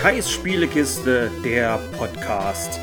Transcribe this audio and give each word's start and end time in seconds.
Kais 0.00 0.30
Spielekiste, 0.30 1.28
der 1.44 1.80
Podcast. 1.98 2.78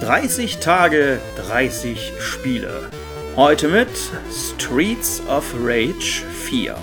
30 0.00 0.58
Tage, 0.58 1.20
30 1.36 2.12
Spiele. 2.18 2.90
Heute 3.36 3.68
mit 3.68 3.86
Streets 4.32 5.22
of 5.28 5.44
Rage 5.62 6.24
4. 6.42 6.76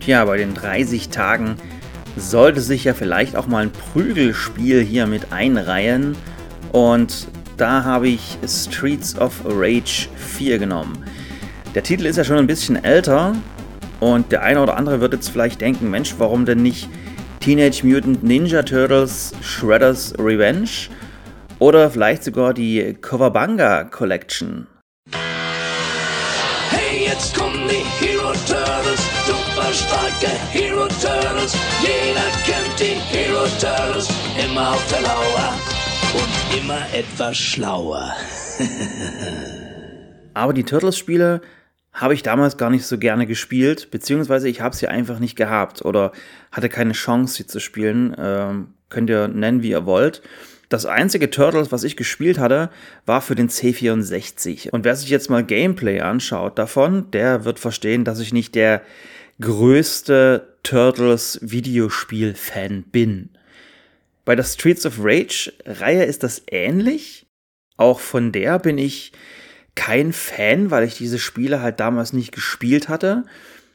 Tja, 0.00 0.26
bei 0.26 0.36
den 0.36 0.52
30 0.52 1.08
Tagen 1.08 1.56
sollte 2.18 2.60
sich 2.60 2.84
ja 2.84 2.92
vielleicht 2.92 3.36
auch 3.36 3.46
mal 3.46 3.62
ein 3.62 3.72
Prügelspiel 3.72 4.82
hier 4.82 5.06
mit 5.06 5.32
einreihen. 5.32 6.14
Und 6.72 7.28
da 7.56 7.84
habe 7.84 8.08
ich 8.08 8.36
Streets 8.46 9.18
of 9.18 9.40
Rage 9.46 10.08
4 10.14 10.58
genommen. 10.58 11.02
Der 11.74 11.84
Titel 11.84 12.06
ist 12.06 12.16
ja 12.16 12.24
schon 12.24 12.36
ein 12.36 12.48
bisschen 12.48 12.82
älter 12.82 13.36
und 14.00 14.32
der 14.32 14.42
eine 14.42 14.60
oder 14.60 14.76
andere 14.76 15.00
wird 15.00 15.12
jetzt 15.12 15.28
vielleicht 15.28 15.60
denken, 15.60 15.88
Mensch, 15.88 16.16
warum 16.18 16.44
denn 16.44 16.62
nicht 16.62 16.88
Teenage 17.38 17.86
Mutant 17.86 18.24
Ninja 18.24 18.64
Turtles 18.64 19.32
Shredder's 19.40 20.12
Revenge 20.18 20.88
oder 21.60 21.88
vielleicht 21.88 22.24
sogar 22.24 22.54
die 22.54 22.96
Covabanga 23.00 23.84
Collection. 23.84 24.66
Hey, 26.70 27.06
jetzt 27.06 27.38
kommen 27.38 27.68
die 27.68 28.04
Hero 28.04 28.32
Turtles, 28.48 29.00
super 29.24 29.72
starke 29.72 30.36
Hero 30.50 30.88
Turtles. 30.88 31.54
Jeder 31.82 32.26
kennt 32.46 32.80
die 32.80 32.98
Hero 33.16 33.46
Turtles, 33.60 34.08
immer 34.44 34.70
auf 34.70 34.84
der 34.90 35.02
Lauer 35.02 35.54
und 36.14 36.58
immer 36.58 36.80
etwas 36.92 37.36
schlauer. 37.36 38.12
Aber 40.34 40.52
die 40.52 40.64
Turtles-Spiele 40.64 41.40
habe 41.92 42.14
ich 42.14 42.22
damals 42.22 42.56
gar 42.56 42.70
nicht 42.70 42.86
so 42.86 42.98
gerne 42.98 43.26
gespielt, 43.26 43.90
beziehungsweise 43.90 44.48
ich 44.48 44.60
habe 44.60 44.76
sie 44.76 44.86
einfach 44.88 45.18
nicht 45.18 45.36
gehabt 45.36 45.84
oder 45.84 46.12
hatte 46.52 46.68
keine 46.68 46.92
Chance, 46.92 47.34
sie 47.34 47.46
zu 47.46 47.60
spielen. 47.60 48.14
Ähm, 48.18 48.74
könnt 48.88 49.10
ihr 49.10 49.28
nennen, 49.28 49.62
wie 49.62 49.70
ihr 49.70 49.86
wollt. 49.86 50.22
Das 50.68 50.86
einzige 50.86 51.30
Turtles, 51.30 51.72
was 51.72 51.82
ich 51.82 51.96
gespielt 51.96 52.38
hatte, 52.38 52.70
war 53.04 53.22
für 53.22 53.34
den 53.34 53.48
C64. 53.48 54.70
Und 54.70 54.84
wer 54.84 54.94
sich 54.94 55.10
jetzt 55.10 55.28
mal 55.28 55.44
Gameplay 55.44 56.00
anschaut 56.00 56.58
davon, 56.58 57.10
der 57.10 57.44
wird 57.44 57.58
verstehen, 57.58 58.04
dass 58.04 58.20
ich 58.20 58.32
nicht 58.32 58.54
der 58.54 58.82
größte 59.40 60.56
Turtles 60.62 61.40
Videospiel-Fan 61.42 62.84
bin. 62.84 63.30
Bei 64.24 64.36
der 64.36 64.44
Streets 64.44 64.86
of 64.86 64.98
Rage 65.00 65.52
Reihe 65.66 66.04
ist 66.04 66.22
das 66.22 66.42
ähnlich. 66.48 67.26
Auch 67.76 67.98
von 67.98 68.30
der 68.30 68.60
bin 68.60 68.78
ich 68.78 69.12
kein 69.80 70.12
Fan, 70.12 70.70
weil 70.70 70.84
ich 70.84 70.98
diese 70.98 71.18
Spiele 71.18 71.62
halt 71.62 71.80
damals 71.80 72.12
nicht 72.12 72.32
gespielt 72.32 72.90
hatte. 72.90 73.24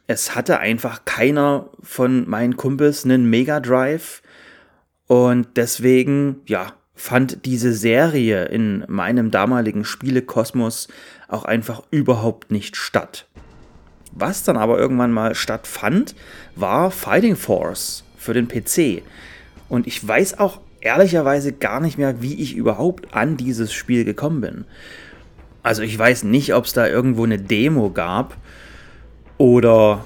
Es 0.05 0.35
hatte 0.35 0.59
einfach 0.59 1.03
keiner 1.03 1.71
von 1.81 2.29
meinen 2.29 2.57
Kumpels 2.57 3.05
einen 3.05 3.27
Mega 3.27 3.59
Drive 3.59 4.21
und 5.07 5.47
deswegen, 5.55 6.41
ja, 6.45 6.73
fand 6.93 7.43
diese 7.45 7.73
Serie 7.73 8.45
in 8.45 8.85
meinem 8.87 9.31
damaligen 9.31 9.83
Spielekosmos 9.83 10.89
auch 11.27 11.43
einfach 11.43 11.81
überhaupt 11.89 12.51
nicht 12.51 12.75
statt. 12.75 13.25
Was 14.11 14.43
dann 14.43 14.57
aber 14.57 14.77
irgendwann 14.77 15.11
mal 15.11 15.33
stattfand, 15.33 16.13
war 16.55 16.91
Fighting 16.91 17.35
Force 17.35 18.03
für 18.15 18.35
den 18.35 18.47
PC. 18.47 19.01
Und 19.69 19.87
ich 19.87 20.07
weiß 20.07 20.37
auch 20.37 20.61
ehrlicherweise 20.81 21.51
gar 21.51 21.79
nicht 21.79 21.97
mehr, 21.97 22.21
wie 22.21 22.35
ich 22.35 22.55
überhaupt 22.55 23.15
an 23.15 23.37
dieses 23.37 23.73
Spiel 23.73 24.05
gekommen 24.05 24.41
bin. 24.41 24.65
Also 25.65 25.81
ich 25.81 25.97
weiß 25.97 26.25
nicht, 26.25 26.53
ob 26.53 26.65
es 26.65 26.73
da 26.73 26.87
irgendwo 26.87 27.23
eine 27.23 27.39
Demo 27.39 27.89
gab 27.89 28.37
oder 29.39 30.05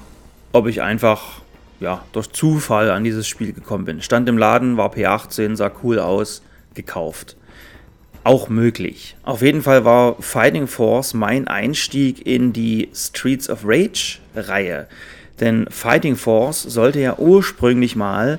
ob 0.52 0.66
ich 0.66 0.80
einfach 0.80 1.42
ja, 1.80 2.02
durch 2.12 2.32
Zufall 2.32 2.90
an 2.90 3.04
dieses 3.04 3.28
Spiel 3.28 3.52
gekommen 3.52 3.84
bin. 3.84 4.00
Stand 4.00 4.26
im 4.30 4.38
Laden, 4.38 4.78
war 4.78 4.90
P18, 4.94 5.56
sah 5.56 5.70
cool 5.82 5.98
aus, 5.98 6.40
gekauft. 6.72 7.36
Auch 8.24 8.48
möglich. 8.48 9.16
Auf 9.22 9.42
jeden 9.42 9.60
Fall 9.60 9.84
war 9.84 10.16
Fighting 10.22 10.66
Force 10.66 11.12
mein 11.12 11.46
Einstieg 11.46 12.26
in 12.26 12.54
die 12.54 12.88
Streets 12.94 13.50
of 13.50 13.60
Rage 13.62 14.20
Reihe. 14.34 14.86
Denn 15.40 15.66
Fighting 15.68 16.16
Force 16.16 16.62
sollte 16.62 17.00
ja 17.00 17.18
ursprünglich 17.18 17.96
mal 17.96 18.38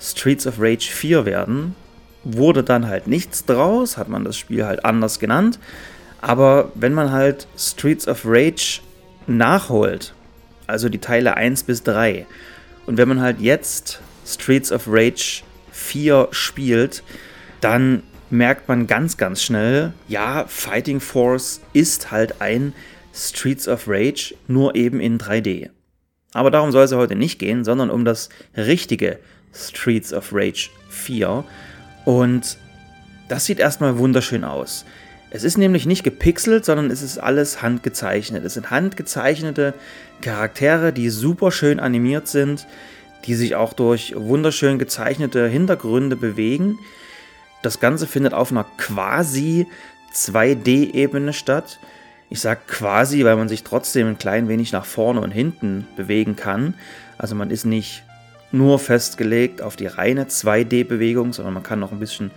Streets 0.00 0.46
of 0.46 0.54
Rage 0.58 0.88
4 0.90 1.26
werden. 1.26 1.76
Wurde 2.22 2.64
dann 2.64 2.86
halt 2.86 3.06
nichts 3.06 3.44
draus, 3.44 3.98
hat 3.98 4.08
man 4.08 4.24
das 4.24 4.38
Spiel 4.38 4.64
halt 4.64 4.86
anders 4.86 5.18
genannt. 5.18 5.58
Aber 6.24 6.72
wenn 6.74 6.94
man 6.94 7.12
halt 7.12 7.46
Streets 7.54 8.08
of 8.08 8.22
Rage 8.24 8.80
nachholt, 9.26 10.14
also 10.66 10.88
die 10.88 10.98
Teile 10.98 11.36
1 11.36 11.64
bis 11.64 11.82
3, 11.82 12.24
und 12.86 12.96
wenn 12.96 13.08
man 13.08 13.20
halt 13.20 13.40
jetzt 13.40 14.00
Streets 14.26 14.72
of 14.72 14.84
Rage 14.86 15.42
4 15.72 16.28
spielt, 16.30 17.02
dann 17.60 18.04
merkt 18.30 18.68
man 18.68 18.86
ganz, 18.86 19.18
ganz 19.18 19.42
schnell, 19.42 19.92
ja, 20.08 20.46
Fighting 20.48 20.98
Force 20.98 21.60
ist 21.74 22.10
halt 22.10 22.40
ein 22.40 22.72
Streets 23.12 23.68
of 23.68 23.84
Rage, 23.86 24.34
nur 24.48 24.74
eben 24.76 25.00
in 25.00 25.18
3D. 25.18 25.68
Aber 26.32 26.50
darum 26.50 26.72
soll 26.72 26.84
es 26.84 26.90
ja 26.90 26.96
heute 26.96 27.16
nicht 27.16 27.38
gehen, 27.38 27.64
sondern 27.64 27.90
um 27.90 28.06
das 28.06 28.30
richtige 28.56 29.18
Streets 29.52 30.14
of 30.14 30.30
Rage 30.32 30.70
4. 30.88 31.44
Und 32.06 32.56
das 33.28 33.44
sieht 33.44 33.58
erstmal 33.58 33.98
wunderschön 33.98 34.42
aus. 34.42 34.86
Es 35.34 35.42
ist 35.42 35.58
nämlich 35.58 35.84
nicht 35.84 36.04
gepixelt, 36.04 36.64
sondern 36.64 36.92
es 36.92 37.02
ist 37.02 37.18
alles 37.18 37.60
handgezeichnet. 37.60 38.44
Es 38.44 38.54
sind 38.54 38.70
handgezeichnete 38.70 39.74
Charaktere, 40.20 40.92
die 40.92 41.10
super 41.10 41.50
schön 41.50 41.80
animiert 41.80 42.28
sind, 42.28 42.68
die 43.24 43.34
sich 43.34 43.56
auch 43.56 43.72
durch 43.72 44.14
wunderschön 44.16 44.78
gezeichnete 44.78 45.48
Hintergründe 45.48 46.14
bewegen. 46.14 46.78
Das 47.62 47.80
Ganze 47.80 48.06
findet 48.06 48.32
auf 48.32 48.52
einer 48.52 48.64
quasi 48.76 49.66
2D-Ebene 50.14 51.32
statt. 51.32 51.80
Ich 52.30 52.38
sage 52.38 52.60
quasi, 52.68 53.24
weil 53.24 53.34
man 53.34 53.48
sich 53.48 53.64
trotzdem 53.64 54.06
ein 54.06 54.18
klein 54.18 54.46
wenig 54.46 54.70
nach 54.70 54.84
vorne 54.84 55.20
und 55.20 55.32
hinten 55.32 55.88
bewegen 55.96 56.36
kann. 56.36 56.74
Also 57.18 57.34
man 57.34 57.50
ist 57.50 57.64
nicht 57.64 58.04
nur 58.52 58.78
festgelegt 58.78 59.62
auf 59.62 59.74
die 59.74 59.88
reine 59.88 60.26
2D-Bewegung, 60.26 61.32
sondern 61.32 61.54
man 61.54 61.64
kann 61.64 61.80
noch 61.80 61.90
ein 61.90 61.98
bisschen 61.98 62.30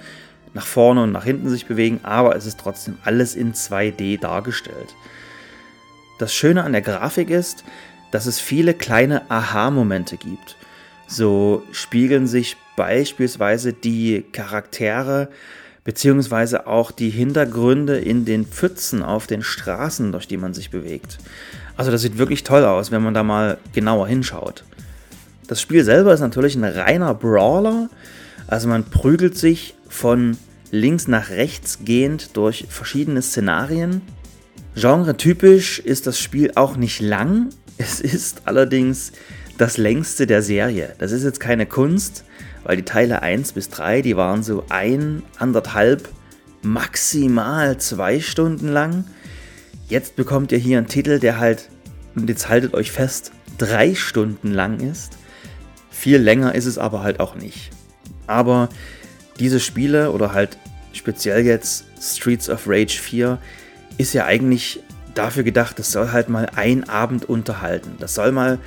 nach 0.57 0.65
vorne 0.65 1.03
und 1.03 1.11
nach 1.11 1.23
hinten 1.23 1.49
sich 1.49 1.67
bewegen, 1.67 1.99
aber 2.01 2.35
es 2.35 2.47
ist 2.47 2.59
trotzdem 2.59 2.97
alles 3.03 3.35
in 3.35 3.53
2D 3.53 4.19
dargestellt. 4.19 4.95
Das 6.17 6.33
Schöne 6.33 6.63
an 6.63 6.71
der 6.71 6.81
Grafik 6.81 7.29
ist, 7.29 7.63
dass 8.09 8.25
es 8.25 8.39
viele 8.39 8.73
kleine 8.73 9.29
Aha-Momente 9.29 10.17
gibt. 10.17 10.57
So 11.07 11.61
spiegeln 11.71 12.25
sich 12.25 12.57
beispielsweise 12.75 13.71
die 13.71 14.25
Charaktere 14.31 15.29
bzw. 15.83 16.57
auch 16.65 16.89
die 16.89 17.11
Hintergründe 17.11 17.99
in 17.99 18.25
den 18.25 18.45
Pfützen 18.47 19.03
auf 19.03 19.27
den 19.27 19.43
Straßen, 19.43 20.11
durch 20.11 20.27
die 20.27 20.37
man 20.37 20.55
sich 20.55 20.71
bewegt. 20.71 21.19
Also 21.75 21.91
das 21.91 22.01
sieht 22.01 22.17
wirklich 22.17 22.43
toll 22.43 22.65
aus, 22.65 22.91
wenn 22.91 23.03
man 23.03 23.13
da 23.13 23.21
mal 23.21 23.59
genauer 23.73 24.07
hinschaut. 24.07 24.63
Das 25.47 25.61
Spiel 25.61 25.83
selber 25.83 26.15
ist 26.15 26.19
natürlich 26.19 26.55
ein 26.55 26.63
reiner 26.63 27.13
Brawler, 27.13 27.89
also 28.47 28.67
man 28.67 28.85
prügelt 28.85 29.37
sich 29.37 29.75
von 29.87 30.37
links 30.71 31.07
nach 31.07 31.29
rechts 31.29 31.79
gehend 31.83 32.35
durch 32.35 32.65
verschiedene 32.69 33.21
Szenarien. 33.21 34.01
Genre-typisch 34.75 35.79
ist 35.79 36.07
das 36.07 36.19
Spiel 36.19 36.51
auch 36.55 36.77
nicht 36.77 36.99
lang. 36.99 37.49
Es 37.79 38.01
ist 38.01 38.41
allerdings 38.45 39.11
das 39.59 39.77
längste 39.77 40.25
der 40.25 40.41
Serie. 40.41 40.95
Das 40.97 41.11
ist 41.11 41.23
jetzt 41.23 41.39
keine 41.39 41.67
Kunst, 41.67 42.23
weil 42.63 42.77
die 42.77 42.85
Teile 42.85 43.21
1 43.21 43.51
bis 43.51 43.69
3, 43.69 44.01
die 44.01 44.17
waren 44.17 44.41
so 44.41 44.63
ein, 44.69 45.21
anderthalb, 45.37 46.09
maximal 46.63 47.77
zwei 47.77 48.19
Stunden 48.19 48.67
lang. 48.67 49.05
Jetzt 49.87 50.15
bekommt 50.15 50.51
ihr 50.51 50.57
hier 50.57 50.79
einen 50.79 50.87
Titel, 50.87 51.19
der 51.19 51.37
halt, 51.39 51.69
und 52.15 52.29
jetzt 52.29 52.49
haltet 52.49 52.73
euch 52.73 52.91
fest, 52.91 53.31
drei 53.57 53.95
Stunden 53.95 54.51
lang 54.51 54.79
ist. 54.79 55.17
Viel 55.89 56.17
länger 56.17 56.55
ist 56.55 56.65
es 56.65 56.77
aber 56.77 57.03
halt 57.03 57.19
auch 57.19 57.35
nicht. 57.35 57.71
Aber 58.27 58.69
diese 59.39 59.59
Spiele 59.59 60.11
oder 60.11 60.33
halt 60.33 60.57
speziell 60.93 61.45
jetzt 61.45 61.85
Streets 61.99 62.49
of 62.49 62.63
Rage 62.67 62.99
4 62.99 63.37
ist 63.97 64.13
ja 64.13 64.25
eigentlich 64.25 64.81
dafür 65.13 65.43
gedacht, 65.43 65.79
das 65.79 65.91
soll 65.91 66.11
halt 66.11 66.29
mal 66.29 66.49
ein 66.55 66.87
Abend 66.87 67.27
unterhalten. 67.27 67.95
Das 67.99 68.15
soll 68.15 68.31
mal 68.31 68.59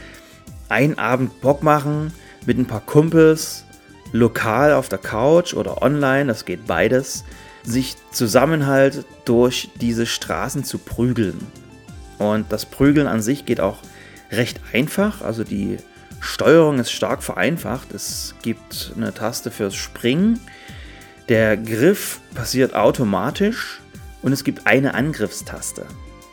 ein 0.68 0.98
Abend 0.98 1.40
Bock 1.40 1.62
machen 1.62 2.12
mit 2.46 2.58
ein 2.58 2.66
paar 2.66 2.80
Kumpels, 2.80 3.64
lokal 4.12 4.72
auf 4.72 4.88
der 4.88 4.98
Couch 4.98 5.54
oder 5.54 5.82
online, 5.82 6.26
das 6.26 6.44
geht 6.44 6.66
beides, 6.66 7.24
sich 7.62 7.96
zusammen 8.10 8.66
halt 8.66 9.04
durch 9.24 9.70
diese 9.80 10.06
Straßen 10.06 10.64
zu 10.64 10.78
prügeln. 10.78 11.38
Und 12.18 12.50
das 12.50 12.66
Prügeln 12.66 13.06
an 13.06 13.22
sich 13.22 13.46
geht 13.46 13.60
auch 13.60 13.78
recht 14.30 14.60
einfach, 14.72 15.22
also 15.22 15.44
die 15.44 15.78
Steuerung 16.20 16.78
ist 16.78 16.92
stark 16.92 17.22
vereinfacht. 17.22 17.92
Es 17.92 18.34
gibt 18.42 18.92
eine 18.96 19.12
Taste 19.12 19.50
fürs 19.50 19.74
Springen, 19.74 20.38
der 21.28 21.56
Griff 21.56 22.20
passiert 22.34 22.74
automatisch 22.74 23.80
und 24.22 24.32
es 24.32 24.44
gibt 24.44 24.66
eine 24.66 24.94
Angriffstaste. 24.94 25.86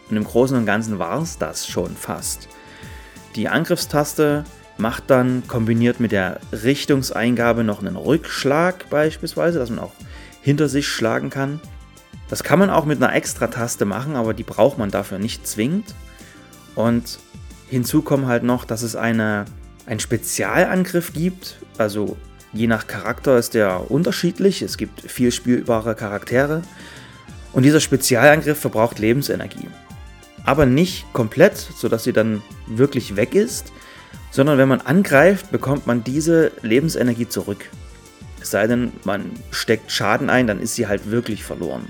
Und 0.09 0.17
im 0.17 0.23
Großen 0.23 0.57
und 0.57 0.65
Ganzen 0.65 0.99
war 0.99 1.21
es 1.21 1.37
das 1.37 1.67
schon 1.67 1.95
fast. 1.95 2.47
Die 3.35 3.47
Angriffstaste 3.47 4.43
macht 4.77 5.09
dann 5.09 5.43
kombiniert 5.47 5.99
mit 5.99 6.11
der 6.11 6.39
Richtungseingabe 6.51 7.63
noch 7.63 7.79
einen 7.79 7.95
Rückschlag 7.95 8.89
beispielsweise, 8.89 9.59
dass 9.59 9.69
man 9.69 9.79
auch 9.79 9.93
hinter 10.41 10.69
sich 10.69 10.87
schlagen 10.87 11.29
kann. 11.29 11.59
Das 12.29 12.43
kann 12.43 12.59
man 12.59 12.69
auch 12.69 12.85
mit 12.85 13.01
einer 13.01 13.13
Extra-Taste 13.13 13.85
machen, 13.85 14.15
aber 14.15 14.33
die 14.33 14.43
braucht 14.43 14.77
man 14.77 14.91
dafür 14.91 15.19
nicht 15.19 15.47
zwingend. 15.47 15.93
Und 16.75 17.19
hinzu 17.69 18.01
kommt 18.01 18.27
halt 18.27 18.43
noch, 18.43 18.65
dass 18.65 18.81
es 18.81 18.95
eine, 18.95 19.45
einen 19.87 19.99
Spezialangriff 19.99 21.13
gibt. 21.13 21.55
Also 21.79 22.17
je 22.53 22.67
nach 22.67 22.85
Charakter 22.85 23.37
ist 23.39 23.55
der 23.55 23.89
unterschiedlich. 23.89 24.61
Es 24.61 24.77
gibt 24.77 25.01
viel 25.01 25.31
spielbare 25.31 25.95
Charaktere. 25.95 26.61
Und 27.53 27.63
dieser 27.63 27.79
Spezialangriff 27.79 28.59
verbraucht 28.59 28.99
Lebensenergie. 28.99 29.67
Aber 30.45 30.65
nicht 30.65 31.11
komplett, 31.13 31.57
sodass 31.57 32.03
sie 32.03 32.13
dann 32.13 32.43
wirklich 32.67 33.15
weg 33.15 33.33
ist, 33.33 33.71
sondern 34.29 34.57
wenn 34.57 34.67
man 34.67 34.81
angreift, 34.81 35.51
bekommt 35.51 35.87
man 35.87 36.03
diese 36.03 36.51
Lebensenergie 36.61 37.27
zurück. 37.27 37.65
Es 38.41 38.51
sei 38.51 38.67
denn, 38.67 38.91
man 39.03 39.31
steckt 39.51 39.91
Schaden 39.91 40.29
ein, 40.29 40.47
dann 40.47 40.59
ist 40.59 40.75
sie 40.75 40.87
halt 40.87 41.09
wirklich 41.09 41.43
verloren. 41.43 41.87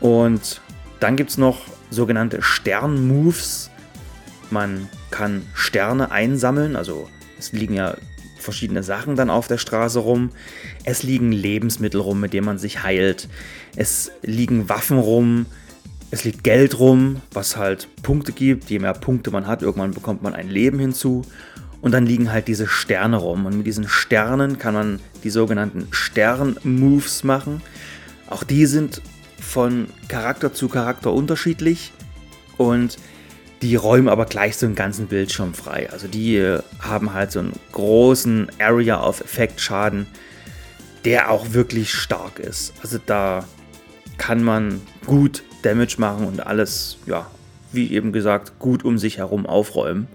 Und 0.00 0.60
dann 1.00 1.16
gibt 1.16 1.30
es 1.30 1.38
noch 1.38 1.60
sogenannte 1.90 2.42
Stern-Moves. 2.42 3.70
Man 4.50 4.88
kann 5.14 5.42
Sterne 5.54 6.10
einsammeln, 6.10 6.74
also 6.74 7.08
es 7.38 7.52
liegen 7.52 7.74
ja 7.74 7.94
verschiedene 8.36 8.82
Sachen 8.82 9.14
dann 9.14 9.30
auf 9.30 9.46
der 9.46 9.58
Straße 9.58 10.00
rum. 10.00 10.30
Es 10.82 11.04
liegen 11.04 11.30
Lebensmittel 11.30 12.00
rum, 12.00 12.18
mit 12.18 12.32
denen 12.32 12.46
man 12.46 12.58
sich 12.58 12.82
heilt. 12.82 13.28
Es 13.76 14.10
liegen 14.22 14.68
Waffen 14.68 14.98
rum. 14.98 15.46
Es 16.10 16.24
liegt 16.24 16.42
Geld 16.42 16.80
rum, 16.80 17.22
was 17.32 17.56
halt 17.56 17.86
Punkte 18.02 18.32
gibt. 18.32 18.68
Je 18.70 18.80
mehr 18.80 18.92
Punkte 18.92 19.30
man 19.30 19.46
hat, 19.46 19.62
irgendwann 19.62 19.92
bekommt 19.92 20.22
man 20.22 20.34
ein 20.34 20.50
Leben 20.50 20.80
hinzu. 20.80 21.22
Und 21.80 21.92
dann 21.92 22.06
liegen 22.06 22.32
halt 22.32 22.48
diese 22.48 22.66
Sterne 22.66 23.16
rum. 23.16 23.46
Und 23.46 23.56
mit 23.58 23.66
diesen 23.68 23.88
Sternen 23.88 24.58
kann 24.58 24.74
man 24.74 25.00
die 25.22 25.30
sogenannten 25.30 25.86
Stern-Moves 25.92 27.22
machen. 27.22 27.62
Auch 28.28 28.42
die 28.42 28.66
sind 28.66 29.00
von 29.40 29.86
Charakter 30.08 30.52
zu 30.52 30.68
Charakter 30.68 31.12
unterschiedlich 31.12 31.92
und 32.56 32.98
die 33.62 33.76
räumen 33.76 34.08
aber 34.08 34.26
gleich 34.26 34.56
so 34.56 34.66
einen 34.66 34.74
ganzen 34.74 35.06
Bildschirm 35.06 35.54
frei. 35.54 35.88
Also 35.90 36.08
die 36.08 36.36
äh, 36.36 36.60
haben 36.80 37.14
halt 37.14 37.32
so 37.32 37.40
einen 37.40 37.52
großen 37.72 38.50
Area 38.58 39.02
of 39.02 39.20
Effect 39.20 39.60
Schaden, 39.60 40.06
der 41.04 41.30
auch 41.30 41.52
wirklich 41.52 41.92
stark 41.92 42.38
ist. 42.38 42.74
Also 42.82 42.98
da 43.04 43.44
kann 44.18 44.42
man 44.42 44.80
gut 45.06 45.42
Damage 45.62 45.96
machen 45.98 46.26
und 46.26 46.46
alles, 46.46 46.98
ja, 47.06 47.30
wie 47.72 47.92
eben 47.92 48.12
gesagt, 48.12 48.58
gut 48.58 48.84
um 48.84 48.98
sich 48.98 49.18
herum 49.18 49.46
aufräumen. 49.46 50.08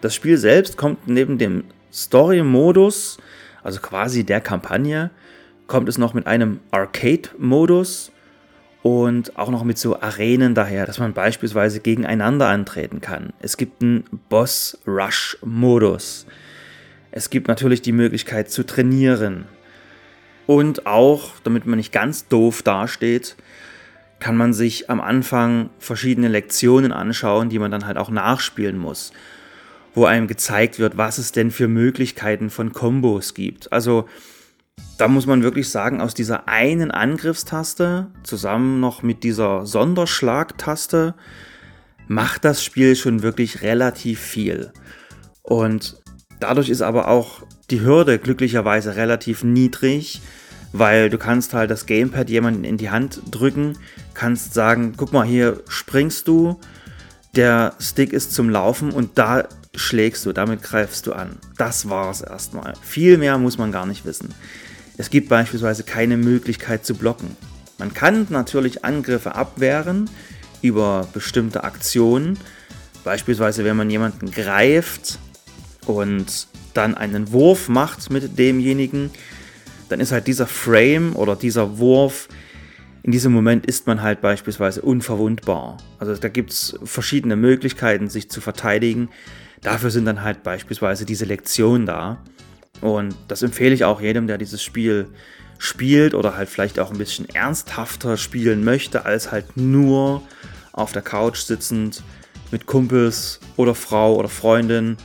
Das 0.00 0.14
Spiel 0.14 0.38
selbst 0.38 0.76
kommt 0.76 1.08
neben 1.08 1.38
dem 1.38 1.64
Story-Modus, 1.92 3.18
also 3.62 3.80
quasi 3.80 4.24
der 4.24 4.40
Kampagne, 4.40 5.10
kommt 5.66 5.88
es 5.88 5.98
noch 5.98 6.14
mit 6.14 6.26
einem 6.26 6.60
Arcade-Modus 6.70 8.12
und 8.86 9.36
auch 9.36 9.50
noch 9.50 9.64
mit 9.64 9.78
so 9.78 10.00
Arenen 10.00 10.54
daher, 10.54 10.86
dass 10.86 11.00
man 11.00 11.12
beispielsweise 11.12 11.80
gegeneinander 11.80 12.46
antreten 12.46 13.00
kann. 13.00 13.32
Es 13.40 13.56
gibt 13.56 13.82
einen 13.82 14.04
Boss-Rush-Modus. 14.28 16.24
Es 17.10 17.28
gibt 17.28 17.48
natürlich 17.48 17.82
die 17.82 17.90
Möglichkeit 17.90 18.48
zu 18.48 18.64
trainieren. 18.64 19.46
Und 20.46 20.86
auch, 20.86 21.32
damit 21.42 21.66
man 21.66 21.78
nicht 21.78 21.90
ganz 21.90 22.28
doof 22.28 22.62
dasteht, 22.62 23.34
kann 24.20 24.36
man 24.36 24.52
sich 24.52 24.88
am 24.88 25.00
Anfang 25.00 25.70
verschiedene 25.80 26.28
Lektionen 26.28 26.92
anschauen, 26.92 27.48
die 27.48 27.58
man 27.58 27.72
dann 27.72 27.86
halt 27.86 27.96
auch 27.98 28.10
nachspielen 28.10 28.78
muss. 28.78 29.10
Wo 29.96 30.04
einem 30.04 30.28
gezeigt 30.28 30.78
wird, 30.78 30.96
was 30.96 31.18
es 31.18 31.32
denn 31.32 31.50
für 31.50 31.66
Möglichkeiten 31.66 32.50
von 32.50 32.72
Kombos 32.72 33.34
gibt. 33.34 33.72
Also 33.72 34.08
da 34.98 35.08
muss 35.08 35.26
man 35.26 35.42
wirklich 35.42 35.68
sagen, 35.68 36.00
aus 36.00 36.14
dieser 36.14 36.48
einen 36.48 36.90
Angriffstaste 36.90 38.08
zusammen 38.22 38.80
noch 38.80 39.02
mit 39.02 39.24
dieser 39.24 39.66
Sonderschlagtaste 39.66 41.14
macht 42.08 42.44
das 42.44 42.62
Spiel 42.64 42.96
schon 42.96 43.22
wirklich 43.22 43.62
relativ 43.62 44.20
viel. 44.20 44.72
Und 45.42 46.00
dadurch 46.40 46.68
ist 46.70 46.82
aber 46.82 47.08
auch 47.08 47.42
die 47.70 47.80
Hürde 47.80 48.18
glücklicherweise 48.18 48.96
relativ 48.96 49.44
niedrig, 49.44 50.22
weil 50.72 51.10
du 51.10 51.18
kannst 51.18 51.52
halt 51.52 51.70
das 51.70 51.86
Gamepad 51.86 52.30
jemanden 52.30 52.64
in 52.64 52.76
die 52.76 52.90
Hand 52.90 53.20
drücken, 53.30 53.78
kannst 54.14 54.54
sagen, 54.54 54.94
guck 54.96 55.12
mal, 55.12 55.26
hier 55.26 55.62
springst 55.68 56.26
du, 56.28 56.58
der 57.34 57.74
Stick 57.78 58.12
ist 58.12 58.32
zum 58.32 58.48
Laufen 58.48 58.90
und 58.92 59.18
da 59.18 59.46
schlägst 59.76 60.26
du, 60.26 60.32
damit 60.32 60.62
greifst 60.62 61.06
du 61.06 61.12
an. 61.12 61.36
Das 61.56 61.88
war's 61.88 62.20
erstmal. 62.20 62.74
Viel 62.82 63.18
mehr 63.18 63.38
muss 63.38 63.58
man 63.58 63.72
gar 63.72 63.86
nicht 63.86 64.04
wissen. 64.04 64.34
Es 64.96 65.10
gibt 65.10 65.28
beispielsweise 65.28 65.84
keine 65.84 66.16
Möglichkeit 66.16 66.84
zu 66.86 66.94
blocken. 66.94 67.36
Man 67.78 67.92
kann 67.92 68.26
natürlich 68.30 68.84
Angriffe 68.84 69.34
abwehren 69.34 70.08
über 70.62 71.06
bestimmte 71.12 71.64
Aktionen. 71.64 72.38
Beispielsweise, 73.04 73.64
wenn 73.64 73.76
man 73.76 73.90
jemanden 73.90 74.30
greift 74.30 75.18
und 75.86 76.48
dann 76.74 76.96
einen 76.96 77.32
Wurf 77.32 77.68
macht 77.68 78.10
mit 78.10 78.38
demjenigen, 78.38 79.10
dann 79.88 80.00
ist 80.00 80.12
halt 80.12 80.26
dieser 80.26 80.46
Frame 80.46 81.14
oder 81.14 81.36
dieser 81.36 81.78
Wurf, 81.78 82.28
in 83.06 83.12
diesem 83.12 83.32
Moment 83.32 83.66
ist 83.66 83.86
man 83.86 84.02
halt 84.02 84.20
beispielsweise 84.20 84.82
unverwundbar. 84.82 85.76
Also 86.00 86.16
da 86.16 86.26
gibt 86.26 86.50
es 86.50 86.76
verschiedene 86.82 87.36
Möglichkeiten, 87.36 88.08
sich 88.08 88.28
zu 88.28 88.40
verteidigen. 88.40 89.10
Dafür 89.62 89.90
sind 89.90 90.06
dann 90.06 90.22
halt 90.24 90.42
beispielsweise 90.42 91.06
diese 91.06 91.24
Lektionen 91.24 91.86
da. 91.86 92.18
Und 92.80 93.14
das 93.28 93.44
empfehle 93.44 93.72
ich 93.72 93.84
auch 93.84 94.00
jedem, 94.00 94.26
der 94.26 94.38
dieses 94.38 94.60
Spiel 94.60 95.06
spielt 95.56 96.14
oder 96.14 96.36
halt 96.36 96.48
vielleicht 96.48 96.80
auch 96.80 96.90
ein 96.90 96.98
bisschen 96.98 97.28
ernsthafter 97.32 98.16
spielen 98.16 98.64
möchte, 98.64 99.04
als 99.04 99.30
halt 99.30 99.56
nur 99.56 100.22
auf 100.72 100.90
der 100.90 101.02
Couch 101.02 101.38
sitzend 101.38 102.02
mit 102.50 102.66
Kumpels 102.66 103.38
oder 103.56 103.76
Frau 103.76 104.16
oder 104.16 104.28
Freundin. 104.28 104.96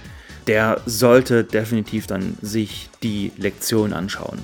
Der 0.48 0.82
sollte 0.88 1.44
definitiv 1.44 2.08
dann 2.08 2.36
sich 2.42 2.90
die 3.04 3.32
Lektion 3.38 3.94
anschauen. 3.94 4.40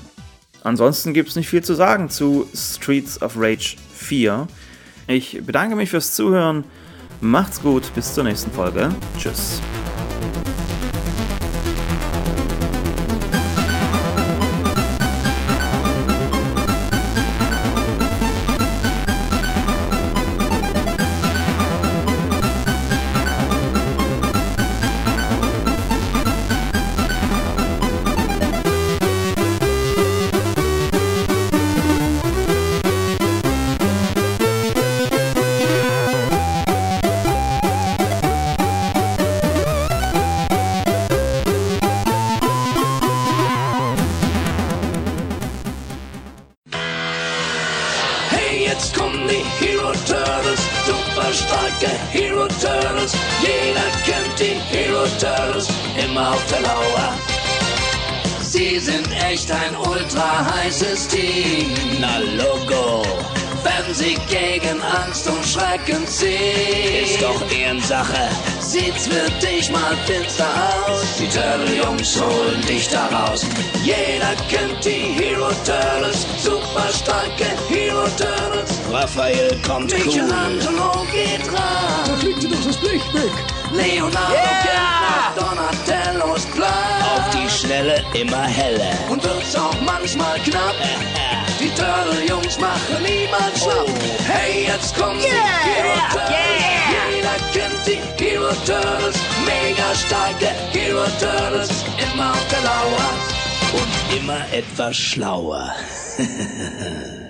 Ansonsten 0.67 1.13
gibt 1.13 1.29
es 1.29 1.37
nicht 1.37 1.47
viel 1.47 1.63
zu 1.63 1.75
sagen 1.75 2.09
zu 2.09 2.45
Streets 2.53 3.21
of 3.21 3.35
Rage 3.37 3.77
4. 3.95 4.49
Ich 5.07 5.39
bedanke 5.45 5.77
mich 5.77 5.91
fürs 5.91 6.13
Zuhören. 6.13 6.65
Macht's 7.21 7.61
gut, 7.61 7.89
bis 7.95 8.13
zur 8.13 8.25
nächsten 8.25 8.51
Folge. 8.51 8.93
Tschüss. 9.17 9.61
Starke 51.33 51.89
Hero 52.11 52.47
Turtles. 52.47 53.13
Jeder 53.41 53.87
kennt 54.05 54.39
die 54.39 54.59
Hero 54.69 55.05
Turtles, 55.19 55.67
immer 56.03 56.31
auf 56.31 56.45
der 56.47 56.61
Lauer. 56.61 57.13
Sie 58.41 58.79
sind 58.79 59.07
echt 59.29 59.51
ein 59.51 59.75
ultra 59.75 60.45
heißes 60.55 61.07
Team. 61.07 61.71
Na 61.99 62.19
Logo, 62.19 63.03
wenn 63.63 63.93
sie 63.93 64.17
gegen 64.29 64.81
Angst 64.81 65.27
und 65.27 65.45
Schrecken 65.45 66.05
ziehen. 66.07 67.03
Ist 67.03 67.21
doch 67.21 67.41
Ehrensache, 67.51 68.29
sieht's 68.59 69.07
für 69.07 69.29
dich 69.45 69.71
mal 69.71 69.95
finster 70.05 70.47
aus. 70.87 71.03
Die 71.19 71.27
Turtle-Jungs 71.27 72.21
holen 72.21 72.61
dich 72.67 72.87
da 72.89 73.07
raus. 73.07 73.45
Jeder 73.83 74.35
kennt 74.49 74.83
die 74.83 75.13
Hero 75.21 75.49
Turtles, 75.65 76.25
super 76.37 76.87
starke 76.93 77.45
Hero 77.69 78.07
Turtles. 78.17 78.79
Raphael 78.91 79.57
kommt 79.65 79.91
Michelangelo 79.91 81.05
geht 81.11 81.47
ran. 81.47 82.07
Da 82.07 82.15
fliegt 82.17 82.43
dir 82.43 82.49
doch 82.49 82.63
das 82.65 82.77
Blech 82.77 83.13
weg. 83.13 83.31
Leonardo 83.73 84.33
Yeah! 84.33 84.47
kennt 84.63 85.35
nach 85.35 85.55
Donatellos 85.55 86.45
Plan. 86.47 86.71
Auf 87.15 87.29
die 87.31 87.49
Schnelle 87.49 88.03
immer 88.13 88.43
heller. 88.43 88.93
Und 89.09 89.23
wird's 89.23 89.55
auch 89.55 89.75
manchmal 89.81 90.39
knapp. 90.39 90.75
Die 91.77 91.83
Turtle-Jungs 91.83 92.59
machen 92.59 93.03
niemand 93.03 93.55
schlapp. 93.55 93.87
Hey, 94.25 94.65
jetzt 94.65 94.97
kommen 94.97 95.19
die 95.19 95.27
Hero 95.27 95.99
Turtles. 96.11 96.63
Jeder 97.13 97.37
kennt 97.53 97.85
die 97.85 98.23
Hero 98.23 98.49
Turtles. 98.65 99.15
Mega 99.45 99.93
starke 99.93 100.47
Hero 100.71 101.05
Turtles. 101.19 101.69
Immer 102.13 102.31
auf 102.31 102.47
der 102.49 102.61
Lauer 102.61 103.13
und 103.73 104.17
immer 104.17 104.39
etwas 104.51 104.97
schlauer. 104.97 105.71